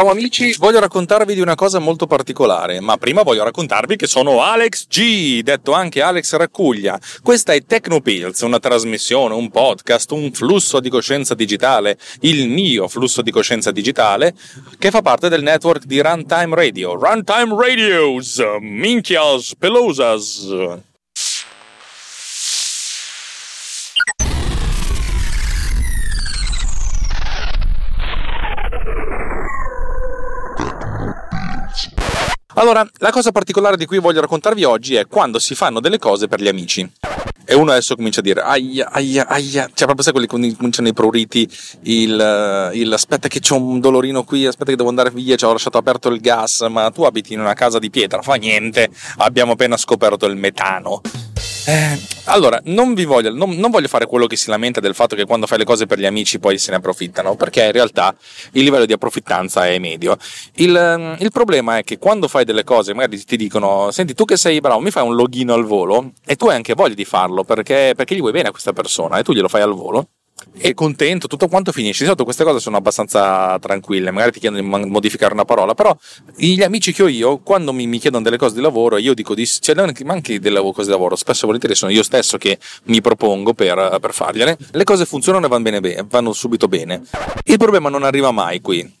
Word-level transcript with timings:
Ciao 0.00 0.08
amici, 0.08 0.54
voglio 0.56 0.80
raccontarvi 0.80 1.34
di 1.34 1.42
una 1.42 1.54
cosa 1.54 1.78
molto 1.78 2.06
particolare, 2.06 2.80
ma 2.80 2.96
prima 2.96 3.22
voglio 3.22 3.44
raccontarvi 3.44 3.96
che 3.96 4.06
sono 4.06 4.40
Alex 4.40 4.86
G, 4.86 5.42
detto 5.42 5.72
anche 5.72 6.00
Alex 6.00 6.36
Raccuglia. 6.36 6.98
Questa 7.22 7.52
è 7.52 7.62
Tecnopills, 7.62 8.40
una 8.40 8.58
trasmissione, 8.58 9.34
un 9.34 9.50
podcast, 9.50 10.10
un 10.12 10.32
flusso 10.32 10.80
di 10.80 10.88
coscienza 10.88 11.34
digitale, 11.34 11.98
il 12.20 12.48
mio 12.48 12.88
flusso 12.88 13.20
di 13.20 13.30
coscienza 13.30 13.72
digitale, 13.72 14.34
che 14.78 14.90
fa 14.90 15.02
parte 15.02 15.28
del 15.28 15.42
network 15.42 15.84
di 15.84 16.00
Runtime 16.00 16.54
Radio. 16.54 16.94
Runtime 16.94 17.54
Radios, 17.54 18.42
minchias 18.58 19.54
pelosas. 19.58 20.88
Allora, 32.54 32.88
la 32.98 33.10
cosa 33.10 33.30
particolare 33.30 33.76
di 33.76 33.86
cui 33.86 33.98
voglio 33.98 34.20
raccontarvi 34.20 34.64
oggi 34.64 34.94
è 34.96 35.06
quando 35.06 35.38
si 35.38 35.54
fanno 35.54 35.80
delle 35.80 35.98
cose 35.98 36.26
per 36.26 36.40
gli 36.40 36.48
amici. 36.48 36.90
E 37.44 37.54
uno 37.54 37.70
adesso 37.70 37.96
comincia 37.96 38.20
a 38.20 38.22
dire 38.22 38.42
aia, 38.42 38.90
aia, 38.90 39.26
aia. 39.26 39.68
Cioè, 39.72 39.86
proprio 39.86 40.02
sai 40.02 40.12
quelli 40.12 40.26
che 40.28 40.56
cominciano 40.56 40.88
i 40.88 40.92
pruriti, 40.92 41.48
il, 41.82 42.70
il 42.74 42.92
aspetta 42.92 43.28
che 43.28 43.40
c'ho 43.40 43.56
un 43.56 43.80
dolorino 43.80 44.24
qui, 44.24 44.46
aspetta 44.46 44.70
che 44.70 44.76
devo 44.76 44.88
andare 44.88 45.10
via, 45.10 45.36
ci 45.36 45.44
ho 45.44 45.52
lasciato 45.52 45.78
aperto 45.78 46.08
il 46.08 46.20
gas, 46.20 46.60
ma 46.70 46.90
tu 46.90 47.02
abiti 47.02 47.32
in 47.32 47.40
una 47.40 47.54
casa 47.54 47.78
di 47.78 47.90
pietra, 47.90 48.22
fa 48.22 48.34
niente, 48.34 48.88
abbiamo 49.18 49.52
appena 49.52 49.76
scoperto 49.76 50.26
il 50.26 50.36
metano. 50.36 51.00
Eh, 51.66 51.98
allora, 52.24 52.60
non, 52.64 52.94
voglio, 52.94 53.32
non, 53.34 53.50
non, 53.50 53.70
voglio, 53.70 53.88
fare 53.88 54.06
quello 54.06 54.26
che 54.26 54.36
si 54.36 54.48
lamenta 54.50 54.80
del 54.80 54.94
fatto 54.94 55.14
che 55.14 55.24
quando 55.24 55.46
fai 55.46 55.58
le 55.58 55.64
cose 55.64 55.86
per 55.86 55.98
gli 55.98 56.06
amici 56.06 56.38
poi 56.38 56.58
se 56.58 56.70
ne 56.70 56.78
approfittano, 56.78 57.36
perché 57.36 57.64
in 57.64 57.72
realtà 57.72 58.14
il 58.52 58.64
livello 58.64 58.86
di 58.86 58.92
approfittanza 58.92 59.66
è 59.66 59.78
medio. 59.78 60.16
Il, 60.54 60.74
ehm, 60.74 61.16
il, 61.20 61.30
problema 61.30 61.78
è 61.78 61.84
che 61.84 61.98
quando 61.98 62.28
fai 62.28 62.44
delle 62.44 62.64
cose, 62.64 62.94
magari 62.94 63.22
ti 63.24 63.36
dicono: 63.36 63.90
Senti, 63.90 64.14
tu 64.14 64.24
che 64.24 64.36
sei 64.36 64.60
bravo, 64.60 64.80
mi 64.80 64.90
fai 64.90 65.04
un 65.04 65.14
login 65.14 65.50
al 65.50 65.64
volo, 65.64 66.12
e 66.24 66.36
tu 66.36 66.48
hai 66.48 66.56
anche 66.56 66.74
voglia 66.74 66.94
di 66.94 67.04
farlo 67.04 67.44
perché, 67.44 67.92
perché 67.94 68.14
gli 68.14 68.20
vuoi 68.20 68.32
bene 68.32 68.48
a 68.48 68.50
questa 68.50 68.72
persona 68.72 69.18
e 69.18 69.22
tu 69.22 69.32
glielo 69.32 69.48
fai 69.48 69.62
al 69.62 69.74
volo 69.74 70.08
e 70.56 70.74
contento, 70.74 71.26
tutto 71.26 71.48
quanto 71.48 71.72
finisce. 71.72 72.00
Di 72.00 72.04
solito 72.04 72.24
queste 72.24 72.44
cose 72.44 72.60
sono 72.60 72.76
abbastanza 72.76 73.58
tranquille, 73.58 74.10
magari 74.10 74.32
ti 74.32 74.40
chiedono 74.40 74.62
di 74.62 74.88
modificare 74.88 75.32
una 75.32 75.44
parola, 75.44 75.74
però 75.74 75.96
gli 76.36 76.62
amici 76.62 76.92
che 76.92 77.02
ho 77.02 77.08
io, 77.08 77.38
quando 77.38 77.72
mi, 77.72 77.86
mi 77.86 77.98
chiedono 77.98 78.22
delle 78.22 78.36
cose 78.36 78.54
di 78.54 78.60
lavoro, 78.60 78.98
io 78.98 79.14
dico 79.14 79.34
di, 79.34 79.46
cioè, 79.46 79.74
ma 80.04 80.12
anche 80.12 80.38
delle 80.38 80.60
cose 80.60 80.84
di 80.84 80.90
lavoro, 80.90 81.16
spesso 81.16 81.42
e 81.42 81.46
volentieri 81.46 81.74
sono 81.74 81.90
io 81.92 82.02
stesso 82.02 82.38
che 82.38 82.58
mi 82.84 83.00
propongo 83.00 83.54
per, 83.54 83.98
per 84.00 84.12
fargliele, 84.12 84.58
le 84.72 84.84
cose 84.84 85.04
funzionano 85.04 85.46
e 85.46 85.48
vanno, 85.48 85.80
bene, 85.80 86.04
vanno 86.08 86.32
subito 86.32 86.68
bene. 86.68 87.02
Il 87.44 87.58
problema 87.58 87.88
non 87.88 88.02
arriva 88.02 88.30
mai 88.30 88.60
qui 88.60 88.98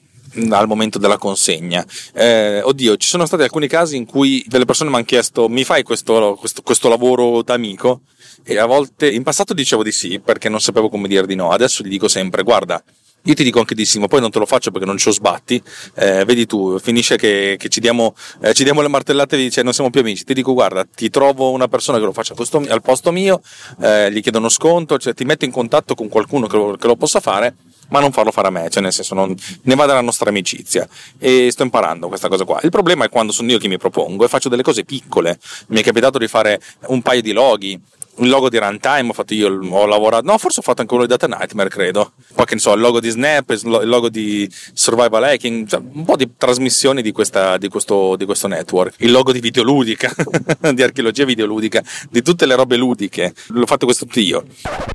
al 0.50 0.66
momento 0.66 0.98
della 0.98 1.18
consegna. 1.18 1.84
Eh, 2.12 2.60
oddio, 2.62 2.96
ci 2.96 3.08
sono 3.08 3.26
stati 3.26 3.42
alcuni 3.42 3.68
casi 3.68 3.96
in 3.96 4.06
cui 4.06 4.44
delle 4.46 4.64
persone 4.64 4.90
mi 4.90 4.96
hanno 4.96 5.04
chiesto: 5.04 5.48
mi 5.48 5.64
fai 5.64 5.82
questo, 5.82 6.36
questo, 6.38 6.62
questo 6.62 6.88
lavoro 6.88 7.42
d'amico? 7.42 8.02
E 8.42 8.58
a 8.58 8.66
volte 8.66 9.10
in 9.10 9.22
passato 9.22 9.52
dicevo 9.52 9.82
di 9.82 9.92
sì 9.92 10.18
perché 10.18 10.48
non 10.48 10.60
sapevo 10.60 10.88
come 10.88 11.08
dire 11.08 11.26
di 11.26 11.34
no. 11.34 11.50
Adesso 11.50 11.82
gli 11.82 11.88
dico 11.88 12.08
sempre: 12.08 12.42
guarda, 12.42 12.82
io 13.24 13.34
ti 13.34 13.44
dico 13.44 13.58
anche 13.58 13.74
di 13.74 13.84
sì, 13.84 13.98
ma 13.98 14.06
poi 14.06 14.20
non 14.20 14.30
te 14.30 14.38
lo 14.38 14.46
faccio 14.46 14.70
perché 14.70 14.86
non 14.86 14.96
ci 14.96 15.08
ho 15.08 15.12
sbatti. 15.12 15.62
Eh, 15.94 16.24
vedi 16.24 16.46
tu, 16.46 16.78
finisce 16.78 17.16
che, 17.16 17.56
che 17.58 17.68
ci, 17.68 17.80
diamo, 17.80 18.14
eh, 18.40 18.54
ci, 18.54 18.64
diamo, 18.64 18.80
le 18.80 18.88
martellate 18.88 19.36
e 19.36 19.38
dice 19.38 19.62
non 19.62 19.74
siamo 19.74 19.90
più 19.90 20.00
amici. 20.00 20.24
Ti 20.24 20.32
dico, 20.32 20.54
guarda, 20.54 20.86
ti 20.86 21.10
trovo 21.10 21.50
una 21.50 21.68
persona 21.68 21.98
che 21.98 22.04
lo 22.04 22.12
faccia 22.12 22.34
al 22.34 22.82
posto 22.82 23.12
mio, 23.12 23.42
eh, 23.82 24.10
gli 24.10 24.22
chiedo 24.22 24.38
uno 24.38 24.48
sconto, 24.48 24.98
cioè 24.98 25.12
ti 25.12 25.24
metto 25.24 25.44
in 25.44 25.50
contatto 25.50 25.94
con 25.94 26.08
qualcuno 26.08 26.46
che 26.46 26.56
lo, 26.56 26.76
che 26.76 26.86
lo 26.86 26.96
possa 26.96 27.20
fare 27.20 27.54
ma 27.90 28.00
non 28.00 28.12
farlo 28.12 28.32
fare 28.32 28.48
a 28.48 28.50
me, 28.50 28.68
cioè 28.70 28.82
nel 28.82 28.92
senso 28.92 29.14
non, 29.14 29.34
ne 29.62 29.74
va 29.74 29.86
della 29.86 30.00
nostra 30.00 30.30
amicizia 30.30 30.88
e 31.18 31.50
sto 31.50 31.62
imparando 31.62 32.08
questa 32.08 32.28
cosa 32.28 32.44
qua. 32.44 32.60
Il 32.62 32.70
problema 32.70 33.04
è 33.04 33.08
quando 33.08 33.32
sono 33.32 33.50
io 33.50 33.58
che 33.58 33.68
mi 33.68 33.78
propongo 33.78 34.24
e 34.24 34.28
faccio 34.28 34.48
delle 34.48 34.62
cose 34.62 34.84
piccole. 34.84 35.38
Mi 35.68 35.80
è 35.80 35.82
capitato 35.82 36.18
di 36.18 36.28
fare 36.28 36.60
un 36.86 37.02
paio 37.02 37.22
di 37.22 37.32
loghi, 37.32 37.80
il 38.20 38.28
logo 38.28 38.48
di 38.48 38.58
Runtime 38.58 39.08
ho 39.08 39.12
fatto 39.12 39.34
io, 39.34 39.48
ho 39.48 39.86
lavorato, 39.86 40.24
no, 40.26 40.38
forse 40.38 40.60
ho 40.60 40.62
fatto 40.62 40.80
anche 40.82 40.94
quello 40.94 41.06
di 41.06 41.16
Data 41.16 41.26
Nightmare, 41.26 41.68
credo. 41.68 42.12
Poi 42.34 42.44
che 42.44 42.54
ne 42.54 42.60
so, 42.60 42.72
il 42.74 42.80
logo 42.80 43.00
di 43.00 43.08
Snap, 43.08 43.50
il 43.50 43.88
logo 43.88 44.08
di 44.08 44.50
Survival 44.72 45.24
Hacking, 45.24 45.66
cioè 45.66 45.80
un 45.80 46.04
po' 46.04 46.16
di 46.16 46.28
trasmissioni 46.36 47.02
di, 47.02 47.12
questa, 47.12 47.56
di, 47.56 47.68
questo, 47.68 48.16
di 48.16 48.24
questo 48.24 48.46
network. 48.46 48.94
Il 48.98 49.10
logo 49.10 49.32
di 49.32 49.40
videoludica, 49.40 50.12
di 50.72 50.82
archeologia 50.82 51.24
videoludica, 51.24 51.82
di 52.10 52.22
tutte 52.22 52.46
le 52.46 52.54
robe 52.54 52.76
ludiche. 52.76 53.34
L'ho 53.48 53.66
fatto 53.66 53.86
questo 53.86 54.06
io. 54.14 54.44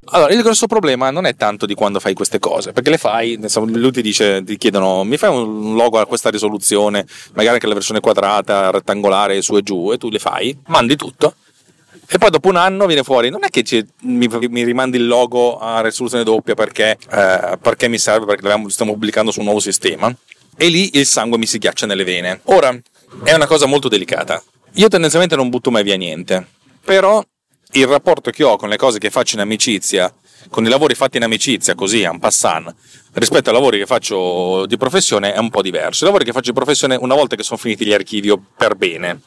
Allora, 0.05 0.31
il 0.31 0.41
grosso 0.41 0.67
problema 0.67 1.09
non 1.09 1.25
è 1.25 1.35
tanto 1.35 1.65
di 1.65 1.73
quando 1.73 1.99
fai 1.99 2.13
queste 2.13 2.39
cose, 2.39 2.73
perché 2.73 2.91
le 2.91 2.97
fai, 2.97 3.39
lui 3.65 3.91
ti 3.91 4.01
dice, 4.01 4.43
ti 4.43 4.57
chiedono, 4.57 5.03
mi 5.03 5.17
fai 5.17 5.29
un 5.29 5.75
logo 5.75 5.97
a 5.99 6.05
questa 6.05 6.29
risoluzione, 6.29 7.05
magari 7.33 7.55
anche 7.55 7.67
la 7.67 7.73
versione 7.73 7.99
quadrata, 7.99 8.69
rettangolare, 8.69 9.41
su 9.41 9.55
e 9.57 9.61
giù, 9.63 9.91
e 9.91 9.97
tu 9.97 10.09
le 10.09 10.19
fai, 10.19 10.55
mandi 10.67 10.95
tutto 10.95 11.35
e 12.07 12.17
poi 12.17 12.29
dopo 12.29 12.49
un 12.49 12.55
anno 12.55 12.85
viene 12.85 13.03
fuori, 13.03 13.29
non 13.29 13.43
è 13.43 13.49
che 13.49 13.63
ci, 13.63 13.83
mi, 14.01 14.27
mi, 14.27 14.63
rimandi 14.63 14.97
il 14.97 15.07
logo 15.07 15.57
a 15.57 15.81
risoluzione 15.81 16.23
doppia 16.23 16.53
perché, 16.53 16.97
eh, 17.11 17.57
perché 17.59 17.87
mi 17.87 17.97
serve, 17.97 18.25
perché 18.25 18.47
lo 18.47 18.69
stiamo 18.69 18.91
pubblicando 18.93 19.31
su 19.31 19.39
un 19.39 19.45
nuovo 19.45 19.59
sistema. 19.59 20.13
E 20.57 20.67
lì 20.67 20.97
il 20.97 21.05
sangue 21.05 21.37
mi 21.37 21.45
si 21.45 21.57
ghiaccia 21.57 21.85
nelle 21.85 22.03
vene. 22.03 22.41
Ora, 22.45 22.77
è 23.23 23.33
una 23.33 23.47
cosa 23.47 23.65
molto 23.65 23.87
delicata. 23.87 24.41
Io 24.73 24.87
tendenzialmente 24.87 25.35
non 25.35 25.49
butto 25.49 25.71
mai 25.71 25.83
via 25.83 25.97
niente, 25.97 26.47
però 26.83 27.23
il 27.71 27.87
rapporto 27.87 28.29
che 28.31 28.43
ho 28.43 28.55
con 28.55 28.69
le 28.69 28.77
cose 28.77 28.99
che 28.99 29.09
faccio 29.09 29.35
in 29.35 29.41
amicizia, 29.41 30.13
con 30.49 30.65
i 30.65 30.69
lavori 30.69 30.95
fatti 30.95 31.17
in 31.17 31.23
amicizia, 31.23 31.75
così, 31.75 32.01
en 32.01 32.19
passant, 32.19 32.73
rispetto 33.13 33.49
ai 33.49 33.55
lavori 33.55 33.79
che 33.79 33.85
faccio 33.85 34.65
di 34.65 34.77
professione 34.77 35.33
è 35.33 35.37
un 35.39 35.49
po' 35.49 35.61
diverso. 35.61 36.03
I 36.03 36.07
lavori 36.07 36.25
che 36.25 36.31
faccio 36.31 36.51
di 36.51 36.57
professione, 36.57 36.95
una 36.95 37.15
volta 37.15 37.35
che 37.35 37.43
sono 37.43 37.57
finiti 37.57 37.85
gli 37.85 37.93
archivio 37.93 38.41
per 38.55 38.75
bene, 38.75 39.21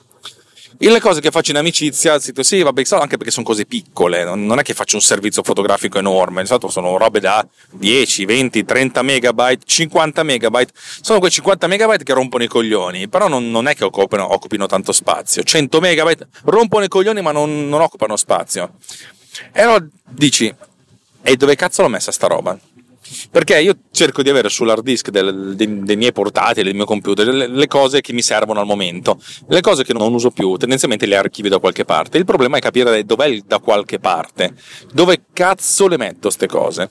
e 0.77 0.91
le 0.91 1.01
cose 1.01 1.21
che 1.21 1.31
faccio 1.31 1.51
in 1.51 1.57
amicizia, 1.57 2.19
sì, 2.19 2.63
vabbè, 2.63 2.83
anche 2.91 3.17
perché 3.17 3.31
sono 3.31 3.45
cose 3.45 3.67
piccole, 3.67 4.25
non 4.25 4.59
è 4.59 4.63
che 4.63 4.75
faccio 4.75 4.97
un 4.97 5.03
servizio 5.03 5.43
fotografico 5.43 5.99
enorme, 5.99 6.43
di 6.43 6.47
solito 6.47 6.69
sono 6.69 6.97
robe 6.97 7.21
da 7.21 7.47
10, 7.73 8.25
20, 8.25 8.65
30 8.65 9.03
megabyte, 9.03 9.65
50 9.65 10.23
megabyte, 10.23 10.73
sono 11.01 11.19
quei 11.19 11.31
50 11.31 11.67
megabyte 11.67 12.05
che 12.05 12.13
rompono 12.13 12.45
i 12.45 12.49
coglioni, 12.49 13.09
però 13.09 13.29
non, 13.29 13.51
non 13.51 13.67
è 13.67 13.75
che 13.75 13.85
occupino, 13.85 14.33
occupino, 14.33 14.67
tanto 14.67 14.93
spazio, 14.93 15.43
100 15.43 15.81
megabyte 15.81 16.29
rompono 16.45 16.85
i 16.85 16.89
coglioni 16.89 17.23
ma 17.23 17.33
non, 17.33 17.69
non 17.69 17.81
occupano 17.81 18.17
spazio. 18.17 18.75
E 19.53 19.63
allora 19.63 19.85
dici, 20.07 20.55
e 21.23 21.37
dove 21.37 21.57
cazzo 21.57 21.83
l'ho 21.83 21.89
messa 21.89 22.13
sta 22.13 22.27
roba? 22.27 22.59
Perché 23.31 23.61
io 23.61 23.77
cerco 23.91 24.23
di 24.23 24.31
avere 24.31 24.49
sull'hard 24.49 24.83
disk 24.83 25.11
del, 25.11 25.55
dei, 25.55 25.83
dei, 25.83 25.97
miei 25.97 26.13
portatili, 26.13 26.67
del 26.67 26.75
mio 26.75 26.85
computer, 26.85 27.27
le, 27.27 27.47
le, 27.47 27.67
cose 27.67 28.01
che 28.01 28.13
mi 28.13 28.23
servono 28.23 28.61
al 28.61 28.67
momento. 28.67 29.21
Le 29.49 29.61
cose 29.61 29.85
che 29.85 29.93
non 29.93 30.13
uso 30.13 30.31
più, 30.31 30.57
tendenzialmente 30.57 31.07
le 31.07 31.17
archivio 31.17 31.51
da 31.51 31.59
qualche 31.59 31.85
parte. 31.85 32.19
Il 32.19 32.25
problema 32.25 32.57
è 32.57 32.61
capire 32.61 33.05
dov'è 33.05 33.27
il 33.27 33.45
da 33.47 33.59
qualche 33.59 33.99
parte. 33.99 34.55
Dove 34.93 35.23
cazzo 35.33 35.89
le 35.89 35.97
metto 35.97 36.21
queste 36.23 36.47
cose? 36.47 36.91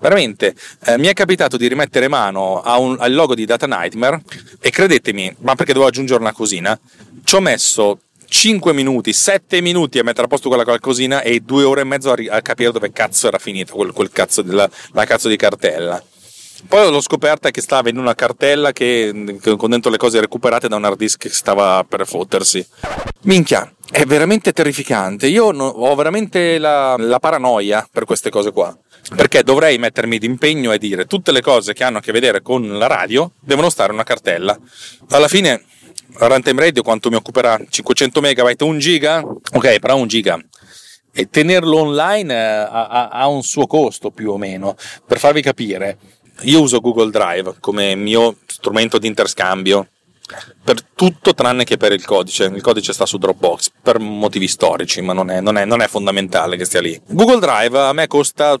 Veramente, 0.00 0.54
eh, 0.86 0.98
mi 0.98 1.06
è 1.06 1.12
capitato 1.12 1.56
di 1.56 1.68
rimettere 1.68 2.08
mano 2.08 2.62
un, 2.64 2.96
al 2.98 3.12
logo 3.12 3.34
di 3.34 3.44
Data 3.44 3.66
Nightmare 3.66 4.22
e 4.60 4.70
credetemi, 4.70 5.36
ma 5.40 5.54
perché 5.54 5.72
dovevo 5.72 5.90
aggiungere 5.90 6.20
una 6.20 6.32
cosina, 6.32 6.78
ci 7.24 7.34
ho 7.34 7.40
messo 7.40 8.00
5 8.28 8.72
minuti, 8.72 9.12
7 9.12 9.60
minuti 9.60 9.98
a 9.98 10.04
mettere 10.04 10.26
a 10.26 10.28
posto 10.28 10.48
quella 10.48 10.64
qualcosina 10.64 11.22
e 11.22 11.40
2 11.40 11.64
ore 11.64 11.80
e 11.80 11.84
mezzo 11.84 12.10
a, 12.10 12.14
ri- 12.14 12.28
a 12.28 12.42
capire 12.42 12.72
dove 12.72 12.92
cazzo 12.92 13.26
era 13.26 13.38
finita 13.38 13.72
quel, 13.72 13.92
quel 13.92 14.10
cazzo 14.10 14.42
della, 14.42 14.68
la 14.92 15.04
cazzo 15.04 15.28
di 15.28 15.36
cartella. 15.36 16.02
Poi 16.66 16.90
l'ho 16.90 17.00
scoperta 17.00 17.50
che 17.50 17.60
stava 17.60 17.88
in 17.88 17.98
una 17.98 18.14
cartella 18.14 18.72
che, 18.72 19.38
con 19.56 19.70
dentro 19.70 19.90
le 19.90 19.96
cose 19.96 20.20
recuperate 20.20 20.68
da 20.68 20.76
un 20.76 20.84
hard 20.84 20.98
disk 20.98 21.20
che 21.20 21.28
stava 21.28 21.84
per 21.88 22.06
fottersi. 22.06 22.66
Minchia, 23.22 23.72
è 23.90 24.04
veramente 24.04 24.52
terrificante. 24.52 25.28
Io 25.28 25.46
ho 25.46 25.94
veramente 25.94 26.58
la, 26.58 26.96
la 26.98 27.20
paranoia 27.20 27.88
per 27.90 28.04
queste 28.04 28.30
cose 28.30 28.50
qua. 28.50 28.76
Perché 29.14 29.42
dovrei 29.42 29.78
mettermi 29.78 30.18
d'impegno 30.18 30.72
e 30.72 30.78
dire 30.78 31.06
tutte 31.06 31.32
le 31.32 31.40
cose 31.40 31.72
che 31.72 31.84
hanno 31.84 31.98
a 31.98 32.00
che 32.00 32.12
vedere 32.12 32.42
con 32.42 32.76
la 32.76 32.88
radio 32.88 33.30
devono 33.40 33.70
stare 33.70 33.88
in 33.88 33.94
una 33.94 34.04
cartella. 34.04 34.58
Alla 35.10 35.28
fine 35.28 35.62
runtime 36.26 36.60
radio 36.60 36.82
quanto 36.82 37.10
mi 37.10 37.16
occuperà? 37.16 37.58
500 37.68 38.20
megabyte, 38.20 38.64
1 38.64 38.78
giga? 38.78 39.18
Ok, 39.20 39.78
però 39.78 39.96
1 39.96 40.06
giga. 40.06 40.38
E 41.12 41.28
tenerlo 41.30 41.78
online 41.78 42.34
eh, 42.34 42.68
ha, 42.70 43.08
ha, 43.08 43.26
un 43.28 43.42
suo 43.42 43.66
costo 43.66 44.10
più 44.10 44.30
o 44.30 44.36
meno. 44.36 44.76
Per 45.06 45.18
farvi 45.18 45.42
capire, 45.42 45.98
io 46.42 46.60
uso 46.60 46.80
Google 46.80 47.10
Drive 47.10 47.56
come 47.60 47.94
mio 47.94 48.36
strumento 48.46 48.98
di 48.98 49.06
interscambio 49.06 49.88
per 50.62 50.82
tutto 50.82 51.34
tranne 51.34 51.64
che 51.64 51.76
per 51.76 51.92
il 51.92 52.04
codice. 52.04 52.44
Il 52.44 52.62
codice 52.62 52.92
sta 52.92 53.06
su 53.06 53.18
Dropbox 53.18 53.70
per 53.82 53.98
motivi 53.98 54.46
storici, 54.46 55.00
ma 55.00 55.12
non 55.12 55.30
è, 55.30 55.40
non 55.40 55.56
è, 55.56 55.64
non 55.64 55.80
è 55.80 55.88
fondamentale 55.88 56.56
che 56.56 56.64
stia 56.64 56.80
lì. 56.80 57.00
Google 57.06 57.40
Drive 57.40 57.78
a 57.78 57.92
me 57.92 58.06
costa, 58.06 58.58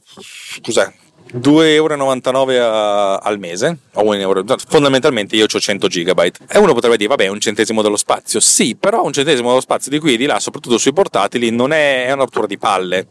cos'è? 0.62 0.90
2,99 1.34 2.50
euro 2.52 3.18
al 3.18 3.38
mese, 3.38 3.78
o 3.94 4.04
1 4.04 4.14
euro, 4.14 4.44
fondamentalmente 4.66 5.36
io 5.36 5.44
ho 5.44 5.60
100 5.60 5.88
gigabyte. 5.88 6.40
E 6.48 6.58
uno 6.58 6.72
potrebbe 6.72 6.96
dire, 6.96 7.08
vabbè, 7.08 7.26
un 7.28 7.40
centesimo 7.40 7.82
dello 7.82 7.96
spazio. 7.96 8.40
Sì, 8.40 8.76
però 8.76 9.04
un 9.04 9.12
centesimo 9.12 9.48
dello 9.48 9.60
spazio 9.60 9.90
di 9.90 9.98
qui 9.98 10.14
e 10.14 10.16
di 10.16 10.26
là, 10.26 10.40
soprattutto 10.40 10.78
sui 10.78 10.92
portatili, 10.92 11.50
non 11.50 11.72
è, 11.72 12.06
è 12.06 12.12
una 12.12 12.24
rottura 12.24 12.46
di 12.46 12.58
palle. 12.58 13.08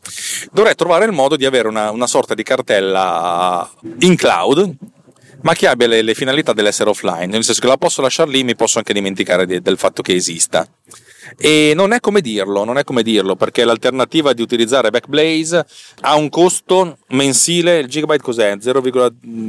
Dovrei 0.52 0.76
trovare 0.76 1.06
il 1.06 1.12
modo 1.12 1.36
di 1.36 1.46
avere 1.46 1.68
una, 1.68 1.92
una 1.92 2.08
sorta 2.08 2.34
di 2.34 2.44
cartella 2.44 3.70
in 4.00 4.16
cloud 4.16 4.76
ma 5.42 5.54
che 5.54 5.68
abbia 5.68 5.88
le, 5.88 6.02
le 6.02 6.14
finalità 6.16 6.52
dell'essere 6.52 6.90
offline, 6.90 7.28
nel 7.28 7.44
senso 7.44 7.62
che 7.62 7.68
la 7.68 7.78
posso 7.78 8.02
lasciare 8.02 8.30
lì, 8.32 8.44
mi 8.44 8.56
posso 8.56 8.80
anche 8.80 8.92
dimenticare 8.92 9.46
di, 9.46 9.62
del 9.62 9.78
fatto 9.78 10.02
che 10.02 10.16
esista. 10.16 10.68
E 11.38 11.74
non 11.76 11.94
è 11.94 12.00
come 12.00 12.22
dirlo, 12.22 12.64
non 12.64 12.78
è 12.78 12.84
come 12.84 13.04
dirlo, 13.04 13.36
perché 13.36 13.66
l'alternativa 13.66 14.34
di 14.34 14.42
utilizzare 14.42 14.90
Backblaze 14.90 15.66
ha 16.02 16.16
un 16.16 16.30
costo 16.30 17.00
mensile, 17.10 17.80
il 17.80 17.88
gigabyte 17.88 18.24
cos'è? 18.24 18.58
0, 18.60 18.82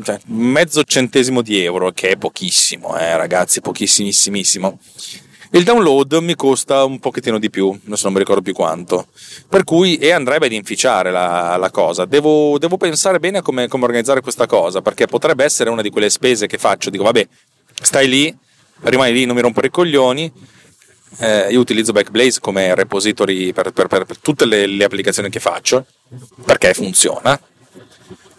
cioè, 0.03 0.19
mezzo 0.27 0.83
centesimo 0.85 1.43
di 1.43 1.63
euro, 1.63 1.93
che 1.93 2.11
è 2.11 2.17
pochissimo, 2.17 2.99
eh, 2.99 3.17
ragazzi, 3.17 3.61
pochissimissimissimo. 3.61 4.79
Il 5.53 5.65
download 5.65 6.13
mi 6.21 6.35
costa 6.35 6.85
un 6.85 6.99
pochettino 6.99 7.39
di 7.39 7.49
più, 7.49 7.71
adesso 7.87 8.05
non 8.05 8.13
mi 8.13 8.19
ricordo 8.19 8.43
più 8.43 8.53
quanto. 8.53 9.07
Per 9.49 9.65
cui, 9.65 9.97
e 9.97 10.11
andrebbe 10.11 10.45
ad 10.45 10.53
inficiare 10.53 11.11
la, 11.11 11.57
la 11.57 11.71
cosa. 11.71 12.05
Devo, 12.05 12.59
devo, 12.59 12.77
pensare 12.77 13.19
bene 13.19 13.39
a 13.39 13.43
come, 13.43 13.67
come 13.67 13.85
organizzare 13.85 14.21
questa 14.21 14.45
cosa, 14.45 14.83
perché 14.83 15.07
potrebbe 15.07 15.45
essere 15.45 15.71
una 15.71 15.81
di 15.81 15.89
quelle 15.89 16.11
spese 16.11 16.47
che 16.47 16.59
faccio. 16.59 16.91
Dico, 16.91 17.05
vabbè, 17.05 17.27
stai 17.81 18.09
lì, 18.09 18.37
rimani 18.83 19.13
lì, 19.13 19.25
non 19.25 19.37
mi 19.37 19.41
rompere 19.41 19.69
i 19.69 19.71
coglioni 19.71 20.31
eh, 21.19 21.49
io 21.51 21.61
utilizzo 21.61 21.93
Backblaze 21.93 22.41
come 22.41 22.75
repository 22.75 23.53
per, 23.53 23.73
per, 23.73 23.87
per, 23.87 24.05
per 24.05 24.19
tutte 24.19 24.45
le, 24.45 24.67
le, 24.67 24.85
applicazioni 24.85 25.31
che 25.31 25.41
faccio 25.41 25.87
perché 26.45 26.75
funziona 26.75 27.41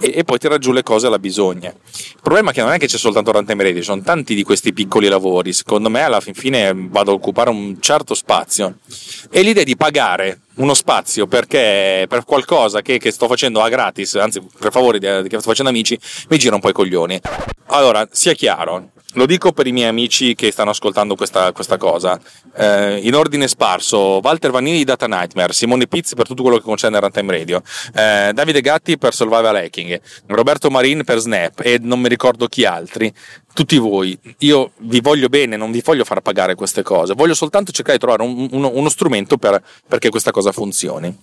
e, 0.02 0.14
e, 0.16 0.24
poi 0.24 0.38
tira 0.38 0.58
giù 0.58 0.72
le 0.72 0.82
cose 0.82 1.08
alla 1.08 1.20
bisogna. 1.20 1.70
Il 1.70 2.20
problema 2.22 2.52
è 2.52 2.54
che 2.54 2.62
non 2.62 2.72
è 2.72 2.78
che 2.78 2.88
c'è 2.88 2.98
soltanto 2.98 3.34
Runtime 3.34 3.64
Radio, 3.64 3.80
ci 3.80 3.86
sono 3.86 4.02
tanti 4.02 4.34
di 4.34 4.44
questi 4.44 4.72
piccoli 4.72 5.10
lavori. 5.10 5.52
Secondo 5.52 5.90
me, 5.90 6.04
alla 6.04 6.22
fin 6.22 6.34
fine 6.34 6.72
vado 6.74 7.12
a 7.12 7.16
occupare 7.16 7.50
un 7.50 7.82
certo 7.82 8.14
spazio. 8.14 8.78
E 9.30 9.42
l'idea 9.42 9.66
di 9.66 9.76
pagare 9.76 10.40
uno 10.60 10.74
spazio 10.74 11.28
perché 11.28 12.06
per 12.08 12.24
qualcosa 12.24 12.82
che, 12.82 12.98
che 12.98 13.12
sto 13.12 13.28
facendo 13.28 13.62
a 13.62 13.70
gratis, 13.70 14.16
anzi 14.16 14.42
per 14.58 14.72
favore 14.72 15.00
che 15.00 15.28
sto 15.28 15.50
facendo 15.50 15.72
amici, 15.72 16.00
mi 16.30 16.38
gira 16.38 16.56
un 16.56 16.62
po' 16.62 16.70
i 16.70 16.74
coglioni. 16.74 17.20
Allora, 17.68 18.08
sia 18.12 18.34
chiaro, 18.34 18.92
lo 19.14 19.26
dico 19.26 19.52
per 19.52 19.66
i 19.66 19.72
miei 19.72 19.88
amici 19.88 20.36
che 20.36 20.52
stanno 20.52 20.70
ascoltando 20.70 21.16
questa, 21.16 21.52
questa 21.52 21.78
cosa. 21.78 22.20
Eh, 22.56 23.00
in 23.04 23.16
ordine 23.16 23.48
sparso, 23.48 24.20
Walter 24.22 24.52
Vanini 24.52 24.78
di 24.78 24.84
Data 24.84 25.08
Nightmare, 25.08 25.54
Simone 25.54 25.88
Pizzi 25.88 26.16
per 26.16 26.28
tutto 26.28 26.44
quello 26.44 26.58
che 26.58 26.64
concerne 26.64 27.00
Runtime 27.00 27.38
Radio, 27.38 27.62
eh, 27.96 28.32
Davide 28.34 28.62
Gatti 28.62 28.98
per 28.98 29.14
Survival 29.14 29.56
Hacking, 29.56 30.00
Roberto 30.28 30.70
Marin 30.70 31.04
per 31.04 31.18
Snap 31.20 31.60
e 31.62 31.80
non 31.82 32.00
mi 32.00 32.10
ricordo 32.10 32.48
chi 32.48 32.66
altri. 32.66 33.12
Tutti 33.60 33.78
voi, 33.78 34.18
io 34.38 34.72
vi 34.78 35.02
voglio 35.02 35.28
bene, 35.28 35.58
non 35.58 35.70
vi 35.70 35.82
voglio 35.84 36.06
far 36.06 36.22
pagare 36.22 36.56
queste 36.56 36.82
cose, 36.82 37.14
voglio 37.14 37.34
soltanto 37.34 37.74
cercare 37.74 37.98
di 37.98 38.02
trovare 38.06 38.24
un, 38.24 38.48
uno, 38.52 38.72
uno 38.74 38.88
strumento 38.88 39.36
per, 39.38 39.62
perché 39.86 40.08
questa 40.08 40.32
cosa 40.32 40.54
funzioni. 40.54 41.14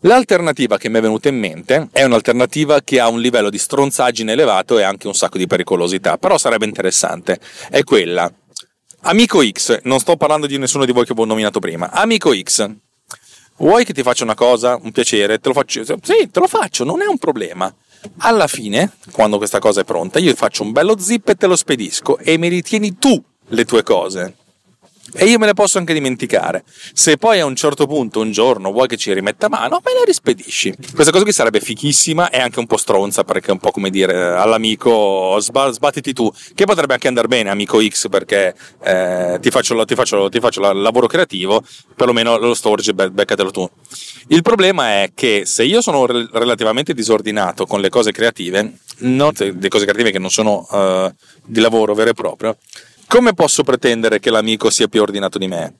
L'alternativa 0.00 0.78
che 0.78 0.88
mi 0.88 0.96
è 0.96 1.02
venuta 1.02 1.28
in 1.28 1.38
mente 1.38 1.88
è 1.92 2.02
un'alternativa 2.04 2.80
che 2.80 3.00
ha 3.00 3.08
un 3.08 3.20
livello 3.20 3.50
di 3.50 3.58
stronzaggine 3.58 4.32
elevato 4.32 4.78
e 4.78 4.82
anche 4.82 5.08
un 5.08 5.14
sacco 5.14 5.36
di 5.36 5.46
pericolosità, 5.46 6.16
però 6.16 6.38
sarebbe 6.38 6.64
interessante. 6.64 7.38
È 7.68 7.84
quella. 7.84 8.32
Amico 9.02 9.46
X, 9.46 9.80
non 9.82 9.98
sto 9.98 10.16
parlando 10.16 10.46
di 10.46 10.56
nessuno 10.56 10.86
di 10.86 10.92
voi 10.92 11.04
che 11.04 11.12
ho 11.14 11.24
nominato 11.26 11.60
prima. 11.60 11.90
Amico 11.90 12.34
X, 12.34 12.66
vuoi 13.58 13.84
che 13.84 13.92
ti 13.92 14.02
faccia 14.02 14.24
una 14.24 14.34
cosa, 14.34 14.78
un 14.80 14.90
piacere? 14.90 15.38
Te 15.38 15.48
lo 15.48 15.54
faccio? 15.54 15.84
Sì, 15.84 16.30
te 16.30 16.40
lo 16.40 16.48
faccio, 16.48 16.82
non 16.84 17.02
è 17.02 17.06
un 17.06 17.18
problema. 17.18 17.70
Alla 18.18 18.46
fine, 18.46 18.92
quando 19.12 19.38
questa 19.38 19.58
cosa 19.58 19.80
è 19.82 19.84
pronta, 19.84 20.18
io 20.18 20.34
faccio 20.34 20.62
un 20.62 20.72
bello 20.72 20.98
zip 20.98 21.28
e 21.28 21.34
te 21.34 21.46
lo 21.46 21.56
spedisco 21.56 22.18
e 22.18 22.38
mi 22.38 22.48
ritieni 22.48 22.98
tu 22.98 23.22
le 23.48 23.64
tue 23.64 23.82
cose 23.82 24.36
e 25.12 25.26
io 25.26 25.38
me 25.38 25.46
le 25.46 25.54
posso 25.54 25.78
anche 25.78 25.92
dimenticare. 25.92 26.64
Se 26.92 27.16
poi 27.16 27.40
a 27.40 27.44
un 27.44 27.54
certo 27.54 27.86
punto, 27.86 28.20
un 28.20 28.32
giorno, 28.32 28.72
vuoi 28.72 28.88
che 28.88 28.96
ci 28.96 29.12
rimetta 29.12 29.48
mano, 29.48 29.80
me 29.84 29.92
le 29.92 30.04
rispedisci. 30.04 30.74
Questa 30.94 31.12
cosa 31.12 31.24
qui 31.24 31.32
sarebbe 31.32 31.60
fichissima 31.60 32.30
e 32.30 32.38
anche 32.38 32.58
un 32.58 32.66
po' 32.66 32.76
stronza, 32.76 33.22
perché 33.22 33.48
è 33.48 33.52
un 33.52 33.58
po' 33.58 33.70
come 33.70 33.90
dire 33.90 34.34
all'amico 34.34 35.38
sbattiti 35.38 36.12
tu, 36.12 36.32
che 36.54 36.64
potrebbe 36.64 36.94
anche 36.94 37.08
andare 37.08 37.28
bene, 37.28 37.50
amico 37.50 37.80
X, 37.80 38.08
perché 38.08 38.54
eh, 38.82 39.38
ti, 39.40 39.50
faccio, 39.50 39.74
il 39.74 40.80
lavoro 40.80 41.06
creativo, 41.06 41.62
perlomeno 41.94 42.38
lo 42.38 42.54
storage, 42.54 42.94
beccatelo 42.94 43.50
tu. 43.50 43.68
Il 44.28 44.42
problema 44.42 45.02
è 45.02 45.10
che 45.14 45.42
se 45.44 45.64
io 45.64 45.80
sono 45.82 46.06
relativamente 46.06 46.94
disordinato 46.94 47.66
con 47.66 47.80
le 47.80 47.90
cose 47.90 48.10
creative, 48.10 48.72
non, 48.98 49.32
le 49.36 49.68
cose 49.68 49.84
creative 49.84 50.10
che 50.10 50.18
non 50.18 50.30
sono 50.30 50.66
uh, 50.70 51.12
di 51.44 51.60
lavoro 51.60 51.94
vero 51.94 52.10
e 52.10 52.14
proprio, 52.14 52.56
come 53.06 53.34
posso 53.34 53.62
pretendere 53.62 54.18
che 54.18 54.30
l'amico 54.30 54.70
sia 54.70 54.88
più 54.88 55.00
ordinato 55.02 55.38
di 55.38 55.46
me? 55.46 55.74